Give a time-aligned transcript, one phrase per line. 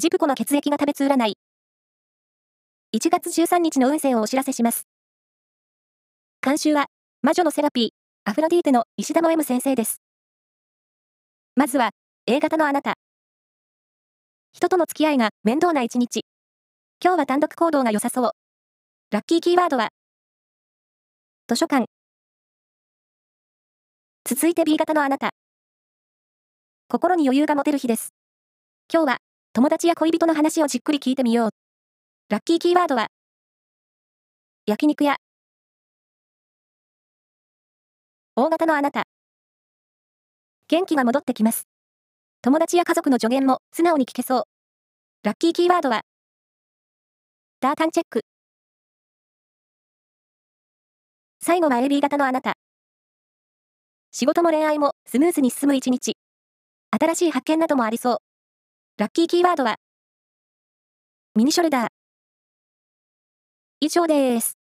[0.00, 1.36] ジプコの血液が食べつ占い。
[2.94, 4.86] 1月13日の運勢をお知らせします。
[6.40, 6.86] 監修は、
[7.20, 7.88] 魔女のセラピー、
[8.24, 10.00] アフロディーテの石田の M 先生です。
[11.56, 11.90] まずは、
[12.26, 12.94] A 型のあなた。
[14.52, 16.20] 人との付き合いが面倒な一日。
[17.04, 18.30] 今日は単独行動が良さそう。
[19.10, 19.88] ラッキーキーワードは、
[21.48, 21.86] 図書館。
[24.24, 25.30] 続いて B 型のあなた。
[26.86, 28.10] 心に余裕が持てる日です。
[28.92, 29.18] 今日は、
[29.58, 31.50] 友達や恋人の話をじっくり聞いてみよう。
[32.28, 33.08] ラッキーキーワードは、
[34.66, 35.16] 焼肉屋。
[38.36, 39.02] 大型のあなた。
[40.68, 41.64] 元気が戻ってきます。
[42.40, 44.42] 友達や家族の助言も素直に聞けそう。
[45.24, 46.02] ラッキーキーワードは、
[47.58, 48.20] ダータンチェック。
[51.40, 52.52] 最後は AB 型のあなた。
[54.12, 56.16] 仕事も恋愛もスムーズに進む一日。
[56.96, 58.27] 新しい発見などもありそう。
[58.98, 59.76] ラッキーキーワードは、
[61.36, 61.88] ミニショルダー。
[63.78, 64.57] 以上です。